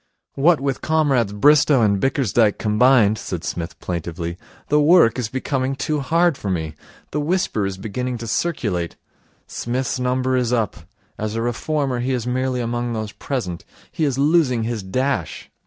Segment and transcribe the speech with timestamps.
[0.33, 4.35] 'What with Comrades Bristow and Bickersdyke combined,' said Psmith plaintively,
[4.69, 6.73] 'the work is becoming too hard for me.
[7.11, 8.95] The whisper is beginning to circulate,
[9.45, 10.87] "Psmith's number is up
[11.19, 13.63] As a reformer he is merely among those present.
[13.91, 15.51] He is losing his dash."